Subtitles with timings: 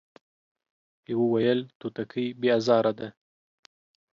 [1.11, 3.07] يوه ويل توتکۍ بې ازاره ده،